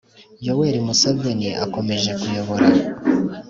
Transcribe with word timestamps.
yoweri 0.45 0.79
museveni 0.87 1.47
yakomeje 1.59 2.11
kuyobora 2.19 2.67